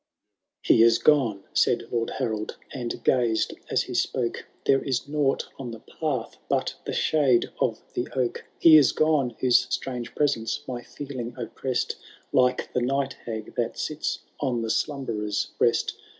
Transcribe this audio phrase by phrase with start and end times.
[0.63, 6.37] He is gone,*^Baid Lord Harold, and gazed as he spoke;Thero is nought on the path
[6.49, 8.43] but the shade of the oak.
[8.57, 11.93] He is gone, whose strange presenoe my fbeUng op pressM,
[12.33, 15.93] Like the night hag that sits on the slmnbererVi breast.